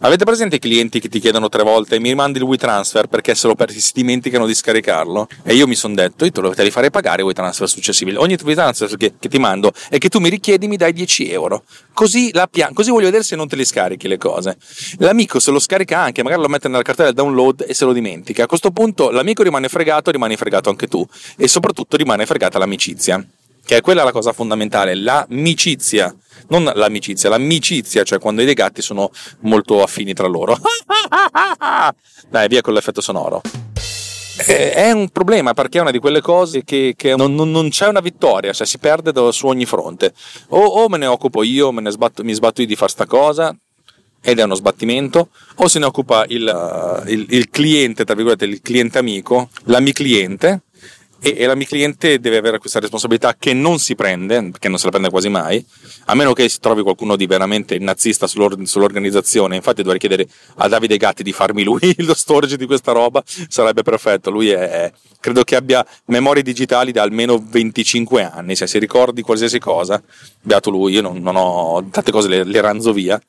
Avete 0.00 0.24
presente 0.24 0.56
i 0.56 0.58
clienti 0.60 1.00
che 1.00 1.08
ti 1.08 1.18
chiedono 1.18 1.48
tre 1.48 1.64
volte 1.64 1.98
mi 1.98 2.10
rimandi 2.10 2.38
il 2.38 2.44
WeTransfer 2.44 3.08
perché 3.08 3.34
se 3.34 3.48
lo 3.48 3.56
persi 3.56 3.80
si 3.80 3.90
dimenticano 3.94 4.46
di 4.46 4.54
scaricarlo? 4.54 5.26
E 5.42 5.54
io 5.54 5.66
mi 5.66 5.74
sono 5.74 5.94
detto, 5.94 6.24
io 6.24 6.30
te 6.30 6.40
lo 6.40 6.54
devi 6.54 6.70
fare 6.70 6.90
pagare 6.90 7.22
i 7.22 7.24
WeTransfer 7.24 7.68
successivi. 7.68 8.14
Ogni 8.14 8.38
WeTransfer 8.40 8.96
che, 8.96 9.14
che 9.18 9.28
ti 9.28 9.38
mando 9.38 9.72
e 9.90 9.98
che 9.98 10.08
tu 10.08 10.20
mi 10.20 10.28
richiedi 10.28 10.68
mi 10.68 10.76
dai 10.76 10.92
10 10.92 11.30
euro. 11.32 11.64
Così, 11.92 12.32
pia- 12.48 12.70
così 12.72 12.90
voglio 12.90 13.06
vedere 13.06 13.24
se 13.24 13.34
non 13.34 13.48
te 13.48 13.56
le 13.56 13.64
scarichi 13.64 14.06
le 14.06 14.18
cose. 14.18 14.56
L'amico 14.98 15.40
se 15.40 15.50
lo 15.50 15.58
scarica 15.58 15.98
anche, 15.98 16.22
magari 16.22 16.42
lo 16.42 16.48
mette 16.48 16.68
nella 16.68 16.82
cartella 16.82 17.10
download 17.10 17.64
e 17.66 17.74
se 17.74 17.84
lo 17.84 17.92
dimentica. 17.92 18.44
A 18.44 18.46
questo 18.46 18.70
punto 18.70 19.10
l'amico 19.10 19.42
rimane 19.42 19.68
fregato, 19.68 20.12
rimane 20.12 20.36
fregato 20.36 20.70
anche 20.70 20.86
tu. 20.86 21.04
E 21.36 21.48
soprattutto 21.48 21.96
rimane 21.96 22.24
fregata 22.24 22.58
l'amicizia. 22.58 23.24
Che 23.64 23.76
è 23.76 23.80
quella 23.80 24.04
la 24.04 24.12
cosa 24.12 24.32
fondamentale, 24.32 24.94
l'amicizia 24.94 26.14
non 26.48 26.70
l'amicizia, 26.74 27.28
l'amicizia, 27.28 28.02
cioè 28.04 28.18
quando 28.18 28.42
i 28.42 28.44
dei 28.44 28.54
gatti 28.54 28.82
sono 28.82 29.10
molto 29.40 29.82
affini 29.82 30.14
tra 30.14 30.26
loro. 30.26 30.56
Dai, 32.28 32.48
via 32.48 32.60
con 32.60 32.74
l'effetto 32.74 33.00
sonoro. 33.00 33.40
È 34.36 34.92
un 34.92 35.08
problema 35.08 35.52
perché 35.52 35.78
è 35.78 35.80
una 35.80 35.90
di 35.90 35.98
quelle 35.98 36.20
cose 36.20 36.62
che, 36.62 36.94
che 36.96 37.16
non, 37.16 37.34
non, 37.34 37.50
non, 37.50 37.70
c'è 37.70 37.88
una 37.88 38.00
vittoria, 38.00 38.52
cioè 38.52 38.66
si 38.66 38.78
perde 38.78 39.12
su 39.32 39.46
ogni 39.48 39.66
fronte. 39.66 40.14
O, 40.48 40.64
o 40.64 40.88
me 40.88 40.96
ne 40.96 41.06
occupo 41.06 41.42
io, 41.42 41.72
me 41.72 41.80
ne 41.80 41.90
sbatto, 41.90 42.22
mi 42.22 42.32
sbatto 42.32 42.60
io 42.60 42.68
di 42.68 42.76
fare 42.76 42.90
sta 42.92 43.04
cosa, 43.04 43.54
ed 44.20 44.38
è 44.38 44.42
uno 44.42 44.54
sbattimento, 44.54 45.30
o 45.56 45.68
se 45.68 45.78
ne 45.78 45.86
occupa 45.86 46.24
il, 46.28 47.02
il, 47.06 47.26
il 47.30 47.50
cliente, 47.50 48.04
tra 48.04 48.14
virgolette, 48.14 48.44
il 48.44 48.60
cliente 48.62 48.98
amico, 48.98 49.50
l'ami 49.64 49.92
cliente, 49.92 50.62
e, 51.20 51.34
e 51.36 51.46
la 51.46 51.54
mio 51.54 51.66
cliente 51.66 52.20
deve 52.20 52.36
avere 52.36 52.58
questa 52.58 52.80
responsabilità 52.80 53.34
che 53.38 53.52
non 53.52 53.78
si 53.78 53.94
prende, 53.94 54.50
perché 54.50 54.68
non 54.68 54.78
se 54.78 54.84
la 54.84 54.90
prende 54.90 55.10
quasi 55.10 55.28
mai, 55.28 55.64
a 56.06 56.14
meno 56.14 56.32
che 56.32 56.48
si 56.48 56.60
trovi 56.60 56.82
qualcuno 56.82 57.16
di 57.16 57.26
veramente 57.26 57.78
nazista 57.78 58.26
sull'or- 58.26 58.62
sull'organizzazione. 58.62 59.56
Infatti 59.56 59.82
dovrei 59.82 59.98
chiedere 59.98 60.26
a 60.56 60.68
Davide 60.68 60.96
Gatti 60.96 61.22
di 61.22 61.32
farmi 61.32 61.64
lui 61.64 61.94
lo 61.98 62.14
storage 62.14 62.56
di 62.56 62.66
questa 62.66 62.92
roba, 62.92 63.22
sarebbe 63.48 63.82
perfetto. 63.82 64.30
Lui 64.30 64.50
è, 64.50 64.92
credo 65.20 65.42
che 65.44 65.56
abbia 65.56 65.84
memorie 66.06 66.42
digitali 66.42 66.92
da 66.92 67.02
almeno 67.02 67.42
25 67.44 68.22
anni, 68.22 68.54
se 68.56 68.66
si 68.66 68.78
ricordi 68.78 69.22
qualsiasi 69.22 69.58
cosa, 69.58 70.00
beato 70.40 70.70
lui, 70.70 70.92
io 70.92 71.02
non, 71.02 71.20
non 71.20 71.36
ho 71.36 71.84
tante 71.90 72.12
cose 72.12 72.28
le, 72.28 72.44
le 72.44 72.60
ranzo 72.60 72.92
via. 72.92 73.20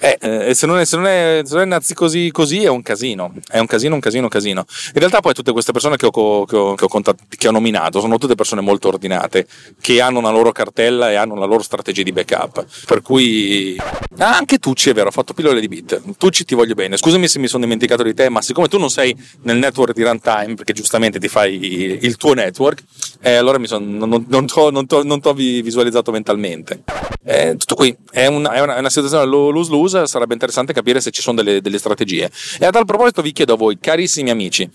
Eh, 0.00 0.16
eh, 0.20 0.54
se, 0.54 0.66
non 0.66 0.78
è, 0.78 0.84
se, 0.84 0.96
non 0.96 1.06
è, 1.06 1.42
se 1.44 1.54
non 1.54 1.62
è 1.62 1.66
nazi 1.66 1.92
così, 1.92 2.30
così 2.30 2.62
è 2.62 2.68
un 2.68 2.82
casino, 2.82 3.32
è 3.48 3.58
un 3.58 3.66
casino, 3.66 3.94
un 3.94 4.00
casino, 4.00 4.24
un 4.24 4.28
casino. 4.28 4.64
In 4.94 5.00
realtà 5.00 5.20
poi 5.20 5.34
tutte 5.34 5.50
queste 5.50 5.72
persone 5.72 5.96
che 5.96 6.06
ho, 6.06 6.10
che 6.44 6.56
ho, 6.56 6.74
che 6.74 6.84
ho, 6.84 6.88
contatt- 6.88 7.36
che 7.38 7.46
ho 7.46 7.52
nominato 7.52 8.00
sono 8.00 8.18
tutte 8.18 8.34
persone 8.34 8.60
molto 8.60 8.88
ordinate, 8.88 9.46
che 9.80 10.00
hanno 10.00 10.18
una 10.18 10.30
loro 10.30 10.50
cartella 10.50 11.12
e 11.12 11.14
hanno 11.14 11.36
la 11.36 11.46
loro 11.46 11.62
strategia 11.62 12.02
di 12.02 12.10
backup. 12.10 12.66
Per 12.84 13.00
cui... 13.00 13.80
Ah, 14.18 14.36
anche 14.36 14.58
Tucci 14.58 14.90
è 14.90 14.92
vero, 14.92 15.08
ho 15.08 15.12
fatto 15.12 15.34
pillole 15.34 15.60
di 15.60 15.68
bit. 15.68 16.16
Tucci 16.18 16.44
ti 16.44 16.56
voglio 16.56 16.74
bene. 16.74 16.96
Scusami 16.96 17.28
se 17.28 17.38
mi 17.38 17.46
sono 17.46 17.62
dimenticato 17.62 18.02
di 18.02 18.12
te, 18.12 18.28
ma 18.28 18.42
siccome 18.42 18.66
tu 18.66 18.76
non 18.76 18.90
sei 18.90 19.16
nel 19.42 19.56
network 19.56 19.94
di 19.94 20.02
runtime, 20.02 20.54
perché 20.54 20.72
giustamente 20.72 21.20
ti 21.20 21.28
fai 21.28 21.98
il 22.02 22.16
tuo 22.16 22.34
network, 22.34 22.82
eh, 23.20 23.36
allora 23.36 23.64
son, 23.66 23.96
non, 23.96 24.26
non, 24.26 24.46
non 25.04 25.20
ti 25.20 25.28
ho 25.28 25.32
visualizzato 25.32 26.10
mentalmente. 26.10 26.82
Eh, 27.30 27.56
tutto 27.58 27.74
qui, 27.74 27.94
è 28.10 28.24
una, 28.24 28.52
è 28.52 28.60
una, 28.60 28.76
è 28.76 28.78
una 28.78 28.88
situazione 28.88 29.26
lose-lose, 29.26 30.06
sarebbe 30.06 30.32
interessante 30.32 30.72
capire 30.72 30.98
se 30.98 31.10
ci 31.10 31.20
sono 31.20 31.36
delle, 31.36 31.60
delle, 31.60 31.76
strategie. 31.76 32.30
E 32.58 32.64
a 32.64 32.70
tal 32.70 32.86
proposito 32.86 33.20
vi 33.20 33.32
chiedo 33.32 33.52
a 33.52 33.56
voi, 33.58 33.76
carissimi 33.78 34.30
amici, 34.30 34.66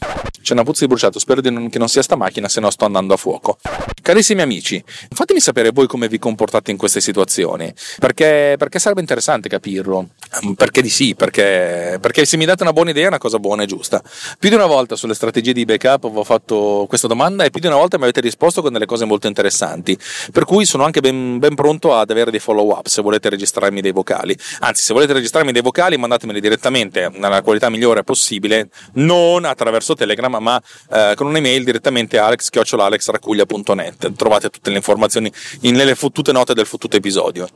c'è 0.44 0.54
una 0.54 0.64
puzza 0.64 0.82
di 0.82 0.88
bruciato, 0.88 1.18
spero 1.18 1.42
di 1.42 1.50
non, 1.50 1.68
che 1.72 1.80
non 1.80 1.88
sia 1.88 2.04
sta 2.04 2.16
macchina, 2.16 2.48
se 2.48 2.60
no 2.60 2.70
sto 2.70 2.86
andando 2.86 3.16
a 3.16 3.18
fuoco. 3.18 3.58
Carissimi 4.04 4.42
amici, 4.42 4.84
fatemi 4.86 5.40
sapere 5.40 5.72
voi 5.72 5.88
come 5.88 6.08
vi 6.08 6.20
comportate 6.20 6.70
in 6.70 6.78
queste 6.78 7.02
situazioni, 7.02 7.74
perché, 7.98 8.54
perché 8.60 8.78
sarebbe 8.78 9.02
interessante 9.02 9.50
capirlo. 9.50 10.10
Perché 10.56 10.84
di 10.84 10.90
sì, 10.90 11.16
perché, 11.16 11.98
perché 12.00 12.26
se 12.26 12.38
mi 12.38 12.46
date 12.46 12.62
una 12.62 12.74
buona 12.74 12.92
idea 12.92 13.06
è 13.06 13.08
una 13.08 13.18
cosa 13.18 13.40
buona 13.40 13.64
e 13.64 13.66
giusta. 13.66 14.00
Più 14.38 14.50
di 14.50 14.56
una 14.56 14.66
volta 14.68 14.96
sulle 14.96 15.16
strategie 15.16 15.54
di 15.54 15.66
backup 15.66 16.04
ho 16.04 16.24
fatto 16.24 16.86
questa 16.88 17.08
domanda 17.08 17.46
e 17.46 17.50
più 17.50 17.62
di 17.62 17.68
una 17.68 17.78
volta 17.78 17.98
mi 17.98 18.04
avete 18.04 18.22
risposto 18.22 18.62
con 18.62 18.74
delle 18.74 18.86
cose 18.86 19.06
molto 19.06 19.26
interessanti, 19.26 19.98
per 20.32 20.46
cui 20.46 20.66
sono 20.66 20.84
anche 20.84 21.00
ben, 21.00 21.40
ben 21.40 21.56
pronto 21.56 21.96
ad 21.96 22.12
avere 22.12 22.30
dei 22.30 22.42
follow 22.44 22.70
up 22.78 22.88
se 22.88 23.02
volete 23.02 23.30
registrarmi 23.30 23.80
dei 23.80 23.92
vocali. 23.92 24.38
Anzi, 24.60 24.84
se 24.84 24.94
volete 24.94 25.14
registrarmi 25.14 25.54
dei 25.54 25.62
vocali, 25.62 25.98
mandatemeli 25.98 26.42
direttamente 26.42 27.10
nella 27.14 27.42
qualità 27.42 27.70
migliore 27.70 28.04
possibile, 28.04 28.68
non 28.96 29.46
attraverso 29.46 29.96
Telegram, 29.96 30.36
ma 30.40 30.62
eh, 30.92 31.14
con 31.16 31.28
un'email 31.28 31.64
direttamente 31.64 32.18
alex-alexracuglia.net 32.18 33.94
niente, 33.94 34.14
trovate 34.14 34.50
tutte 34.50 34.70
le 34.70 34.78
informazioni 34.78 35.32
nelle 35.62 35.96
fottute 35.96 36.32
note 36.32 36.54
del 36.54 36.66
fottuto 36.66 36.98
episodio. 36.98 37.48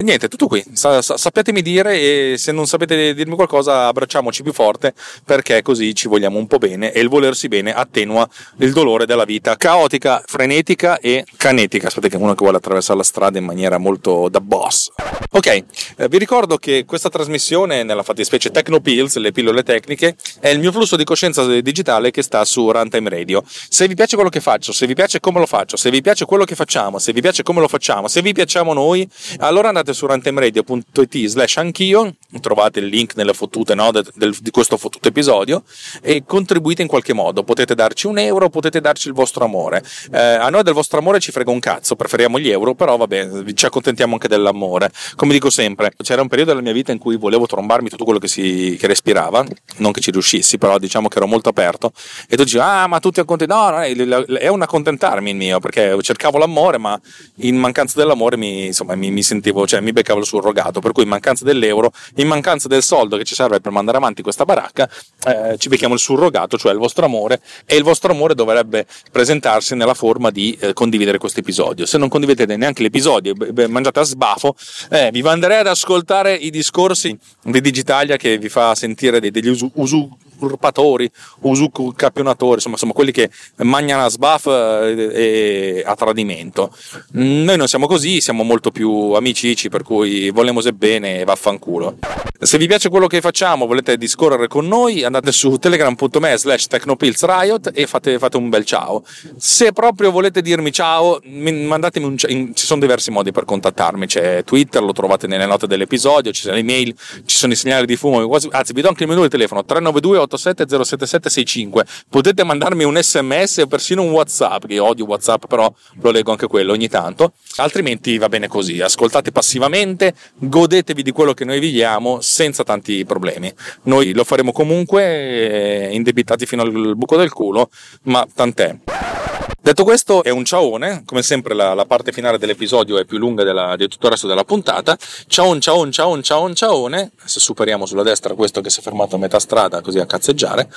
Niente, 0.00 0.28
tutto 0.28 0.46
qui. 0.46 0.64
Sa- 0.74 1.02
sa- 1.02 1.16
sappiatemi 1.16 1.60
dire 1.60 1.94
e 1.98 2.34
se 2.38 2.52
non 2.52 2.66
sapete 2.66 3.14
dirmi 3.14 3.34
qualcosa 3.34 3.88
abbracciamoci 3.88 4.44
più 4.44 4.52
forte 4.52 4.94
perché 5.24 5.60
così 5.62 5.92
ci 5.92 6.06
vogliamo 6.06 6.38
un 6.38 6.46
po' 6.46 6.58
bene 6.58 6.92
e 6.92 7.00
il 7.00 7.08
volersi 7.08 7.48
bene 7.48 7.74
attenua 7.74 8.28
il 8.58 8.72
dolore 8.72 9.06
della 9.06 9.24
vita 9.24 9.56
caotica, 9.56 10.22
frenetica 10.24 11.00
e 11.00 11.24
canetica. 11.36 11.88
Aspetta 11.88 12.08
che 12.08 12.16
uno 12.16 12.34
che 12.34 12.44
vuole 12.44 12.58
attraversare 12.58 12.98
la 12.98 13.04
strada 13.04 13.38
in 13.38 13.44
maniera 13.44 13.77
molto 13.78 14.28
da 14.28 14.40
boss. 14.40 14.90
Ok, 15.30 15.46
eh, 15.46 16.08
vi 16.08 16.18
ricordo 16.18 16.56
che 16.56 16.84
questa 16.84 17.08
trasmissione, 17.08 17.82
nella 17.82 18.02
fattispecie 18.02 18.50
Tecnopills, 18.50 19.16
le 19.16 19.32
pillole 19.32 19.62
tecniche, 19.62 20.16
è 20.40 20.48
il 20.48 20.58
mio 20.58 20.72
flusso 20.72 20.96
di 20.96 21.04
coscienza 21.04 21.44
digitale 21.60 22.10
che 22.10 22.22
sta 22.22 22.44
su 22.44 22.70
Runtime 22.70 23.10
Radio. 23.10 23.42
Se 23.46 23.86
vi 23.86 23.94
piace 23.94 24.14
quello 24.14 24.30
che 24.30 24.40
faccio, 24.40 24.72
se 24.72 24.86
vi 24.86 24.94
piace 24.94 25.20
come 25.20 25.38
lo 25.38 25.46
faccio, 25.46 25.76
se 25.76 25.90
vi 25.90 26.00
piace 26.00 26.24
quello 26.24 26.44
che 26.44 26.54
facciamo, 26.54 26.98
se 26.98 27.12
vi 27.12 27.20
piace 27.20 27.42
come 27.42 27.60
lo 27.60 27.68
facciamo, 27.68 28.08
se 28.08 28.22
vi 28.22 28.32
piacciamo 28.32 28.72
noi, 28.72 29.08
allora 29.38 29.68
andate 29.68 29.92
su 29.92 30.06
runtimeradio.it 30.06 31.26
slash 31.26 31.56
anch'io, 31.58 32.16
trovate 32.40 32.80
il 32.80 32.86
link 32.86 33.14
nelle 33.16 33.34
fottute 33.34 33.74
no, 33.74 33.90
del, 33.90 34.10
del, 34.14 34.36
di 34.40 34.50
questo 34.50 34.76
fottuto 34.76 35.08
episodio 35.08 35.62
e 36.02 36.24
contribuite 36.26 36.82
in 36.82 36.88
qualche 36.88 37.12
modo. 37.12 37.42
Potete 37.44 37.74
darci 37.74 38.06
un 38.06 38.18
euro, 38.18 38.48
potete 38.48 38.80
darci 38.80 39.08
il 39.08 39.14
vostro 39.14 39.44
amore. 39.44 39.82
Eh, 40.10 40.18
a 40.18 40.48
noi 40.48 40.62
del 40.62 40.74
vostro 40.74 40.98
amore 40.98 41.20
ci 41.20 41.32
frega 41.32 41.50
un 41.50 41.60
cazzo, 41.60 41.96
preferiamo 41.96 42.38
gli 42.38 42.50
euro, 42.50 42.74
però 42.74 42.96
vabbè, 42.96 43.52
ci 43.54 43.66
accontentiamo 43.68 44.14
anche 44.14 44.28
dell'amore. 44.28 44.90
Come 45.16 45.32
dico 45.32 45.50
sempre, 45.50 45.92
c'era 46.02 46.20
un 46.22 46.28
periodo 46.28 46.50
della 46.50 46.62
mia 46.62 46.72
vita 46.72 46.92
in 46.92 46.98
cui 46.98 47.16
volevo 47.16 47.46
trombarmi 47.46 47.88
tutto 47.88 48.04
quello 48.04 48.18
che, 48.18 48.28
si, 48.28 48.76
che 48.78 48.86
respirava, 48.86 49.44
non 49.76 49.92
che 49.92 50.00
ci 50.00 50.10
riuscissi, 50.10 50.58
però 50.58 50.78
diciamo 50.78 51.08
che 51.08 51.18
ero 51.18 51.26
molto 51.26 51.48
aperto 51.48 51.92
e 52.28 52.36
tu 52.36 52.44
dici, 52.44 52.58
ah 52.58 52.86
ma 52.86 53.00
tutti 53.00 53.20
accontenti, 53.20 53.52
no, 53.52 53.80
è 53.80 54.48
un 54.48 54.62
accontentarmi 54.62 55.30
il 55.30 55.36
mio, 55.36 55.60
perché 55.60 55.96
cercavo 56.02 56.38
l'amore, 56.38 56.78
ma 56.78 56.98
in 57.36 57.56
mancanza 57.56 57.98
dell'amore 57.98 58.36
mi, 58.36 58.66
insomma, 58.66 58.94
mi, 58.94 59.10
mi 59.10 59.22
sentivo, 59.22 59.66
cioè 59.66 59.80
mi 59.80 59.92
beccavo 59.92 60.20
il 60.20 60.26
surrogato, 60.26 60.80
per 60.80 60.92
cui 60.92 61.04
in 61.04 61.08
mancanza 61.08 61.44
dell'euro, 61.44 61.92
in 62.16 62.26
mancanza 62.26 62.68
del 62.68 62.82
soldo 62.82 63.16
che 63.16 63.24
ci 63.24 63.34
serve 63.34 63.60
per 63.60 63.72
mandare 63.72 63.98
avanti 63.98 64.22
questa 64.22 64.44
baracca, 64.44 64.88
eh, 65.26 65.56
ci 65.58 65.68
becchiamo 65.68 65.94
il 65.94 66.00
surrogato, 66.00 66.56
cioè 66.58 66.72
il 66.72 66.78
vostro 66.78 67.04
amore, 67.04 67.40
e 67.64 67.76
il 67.76 67.82
vostro 67.82 68.12
amore 68.12 68.34
dovrebbe 68.34 68.86
presentarsi 69.10 69.74
nella 69.74 69.94
forma 69.94 70.30
di 70.30 70.56
eh, 70.60 70.72
condividere 70.72 71.18
questo 71.18 71.40
episodio. 71.40 71.86
Se 71.86 71.98
non 71.98 72.08
condividete 72.08 72.56
neanche 72.56 72.82
l'episodio, 72.82 73.34
mangiate 73.66 74.00
a 74.00 74.04
sbafo, 74.04 74.54
eh, 74.90 75.10
vi 75.10 75.22
manderei 75.22 75.58
ad 75.58 75.66
ascoltare 75.66 76.34
i 76.34 76.50
discorsi 76.50 77.16
di 77.42 77.60
Digitalia 77.60 78.16
che 78.16 78.38
vi 78.38 78.48
fa 78.48 78.74
sentire 78.74 79.20
degli 79.20 79.48
usu, 79.48 79.70
usu 79.74 80.08
usurpatori, 80.38 81.10
usucapionatori, 81.40 82.54
insomma, 82.54 82.74
insomma 82.74 82.92
quelli 82.92 83.12
che 83.12 83.30
mangiano 83.56 84.04
a 84.04 84.08
sbaf 84.08 84.46
eh, 84.46 85.10
e 85.12 85.82
a 85.84 85.94
tradimento. 85.94 86.74
Noi 87.12 87.56
non 87.56 87.68
siamo 87.68 87.86
così, 87.86 88.20
siamo 88.20 88.42
molto 88.42 88.70
più 88.70 89.12
amicici, 89.12 89.68
per 89.68 89.82
cui 89.82 90.30
volemo 90.30 90.60
se 90.60 90.72
bene 90.72 91.20
e 91.20 91.24
vaffanculo. 91.24 91.98
Se 92.40 92.56
vi 92.56 92.68
piace 92.68 92.88
quello 92.88 93.08
che 93.08 93.20
facciamo, 93.20 93.66
volete 93.66 93.96
discorrere 93.96 94.46
con 94.46 94.68
noi, 94.68 95.02
andate 95.02 95.32
su 95.32 95.56
telegram.me 95.56 96.36
slash 96.36 96.66
technopillsriot 96.68 97.72
e 97.74 97.86
fate, 97.88 98.16
fate, 98.18 98.36
un 98.36 98.48
bel 98.48 98.64
ciao. 98.64 99.02
Se 99.36 99.72
proprio 99.72 100.12
volete 100.12 100.40
dirmi 100.40 100.70
ciao, 100.70 101.20
mandatemi 101.24 102.06
un 102.06 102.16
ciao. 102.16 102.30
Ci 102.30 102.64
sono 102.66 102.80
diversi 102.80 103.10
modi 103.10 103.32
per 103.32 103.44
contattarmi, 103.44 104.06
c'è 104.06 104.44
Twitter, 104.44 104.80
lo 104.80 104.92
trovate 104.92 105.26
nelle 105.26 105.46
note 105.46 105.66
dell'episodio, 105.66 106.30
ci 106.30 106.42
sono 106.42 106.54
le 106.54 106.62
mail, 106.62 106.94
ci 107.26 107.36
sono 107.36 107.52
i 107.52 107.56
segnali 107.56 107.86
di 107.86 107.96
fumo, 107.96 108.30
anzi 108.50 108.72
vi 108.72 108.82
do 108.82 108.88
anche 108.88 109.02
il 109.02 109.08
menu 109.08 109.22
di 109.22 109.28
telefono 109.28 109.64
392 109.64 110.18
387 110.28 110.84
07765. 110.84 111.84
Potete 112.08 112.44
mandarmi 112.44 112.84
un 112.84 112.96
sms 113.00 113.58
o 113.58 113.66
persino 113.66 114.02
un 114.02 114.10
whatsapp, 114.10 114.66
che 114.66 114.78
odio 114.78 115.06
whatsapp 115.06 115.46
però 115.46 115.72
lo 116.00 116.10
leggo 116.10 116.30
anche 116.30 116.46
quello 116.46 116.72
ogni 116.72 116.88
tanto, 116.88 117.32
altrimenti 117.56 118.18
va 118.18 118.28
bene 118.28 118.48
così, 118.48 118.80
ascoltate 118.80 119.32
passivamente, 119.32 120.14
godetevi 120.36 121.02
di 121.02 121.10
quello 121.10 121.34
che 121.34 121.44
noi 121.44 121.58
vi 121.58 121.72
diamo 121.72 122.20
senza 122.20 122.62
tanti 122.62 123.04
problemi. 123.04 123.52
Noi 123.82 124.12
lo 124.12 124.24
faremo 124.24 124.52
comunque, 124.52 125.88
eh, 125.88 125.94
indebitati 125.94 126.46
fino 126.46 126.62
al 126.62 126.96
buco 126.96 127.16
del 127.16 127.32
culo, 127.32 127.70
ma 128.02 128.26
tant'è. 128.32 129.27
Detto 129.60 129.82
questo, 129.84 130.22
è 130.22 130.30
un 130.30 130.44
ciaone, 130.44 131.02
come 131.04 131.22
sempre 131.22 131.52
la, 131.52 131.74
la 131.74 131.84
parte 131.84 132.12
finale 132.12 132.38
dell'episodio 132.38 132.96
è 132.98 133.04
più 133.04 133.18
lunga 133.18 133.42
della, 133.42 133.74
di 133.76 133.88
tutto 133.88 134.06
il 134.06 134.12
resto 134.12 134.26
della 134.26 134.44
puntata. 134.44 134.96
Ciao, 135.26 135.58
ciao, 135.58 135.90
ciao, 135.90 136.22
ciao, 136.22 136.54
ciaone. 136.54 137.10
Se 137.24 137.40
superiamo 137.40 137.84
sulla 137.84 138.02
destra 138.04 138.34
questo 138.34 138.60
che 138.60 138.70
si 138.70 138.78
è 138.80 138.82
fermato 138.82 139.16
a 139.16 139.18
metà 139.18 139.38
strada 139.38 139.80
così 139.80 139.98
a 139.98 140.06
cazzeggiare. 140.06 140.70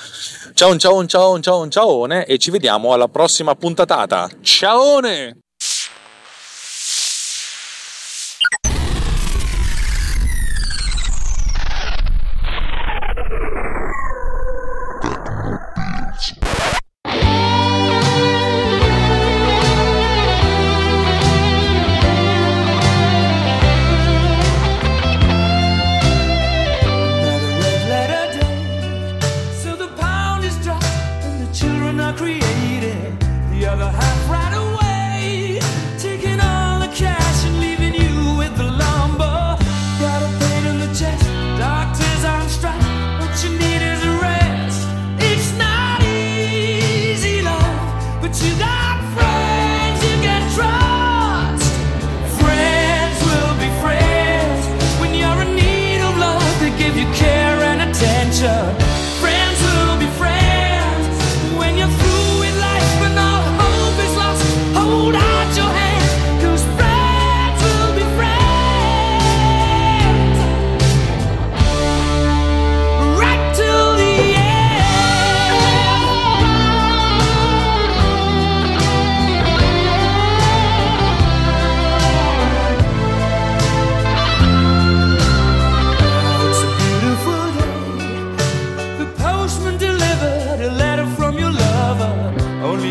Ciao, 0.54 0.76
ciao, 0.76 1.06
ciao, 1.06 1.40
ciao, 1.40 1.68
ciaone 1.68 2.26
e 2.26 2.38
ci 2.38 2.50
vediamo 2.50 2.92
alla 2.92 3.08
prossima 3.08 3.54
puntatata. 3.54 4.28
Ciaone! 4.40 5.41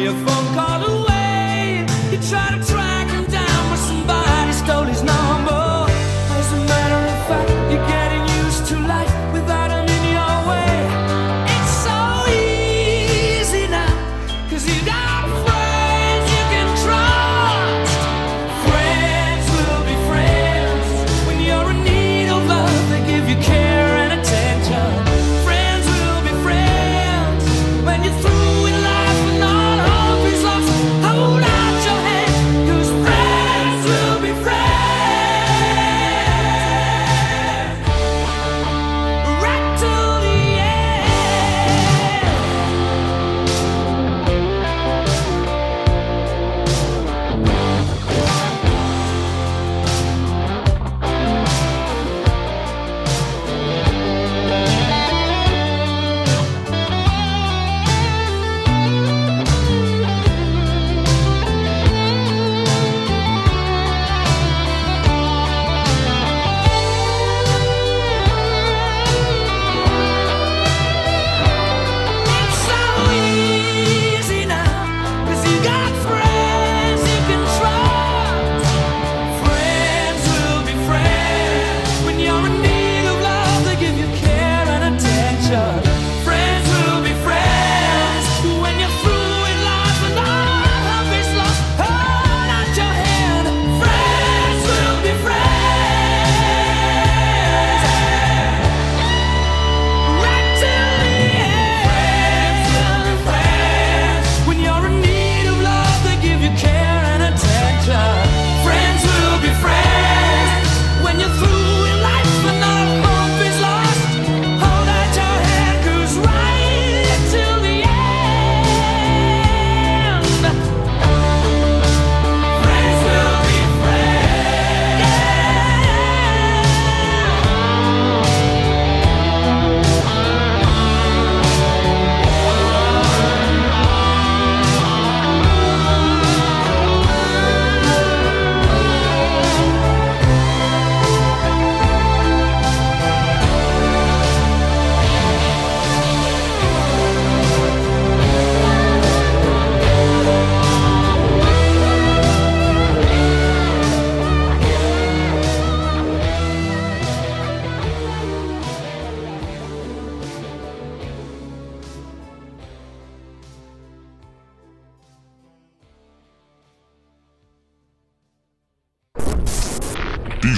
You 0.02 0.10
a 0.10 0.14
phone. 0.14 0.41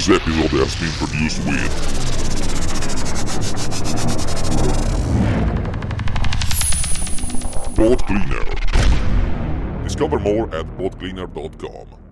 This 0.06 0.20
episode 0.20 0.52
has 0.60 0.76
been 0.76 0.92
produced 1.00 1.40
with 1.46 1.72
Pod 7.74 8.00
Cleaner. 8.06 8.44
Discover 9.86 10.20
more 10.20 10.54
at 10.54 10.66
podcleaner.com. 10.78 12.03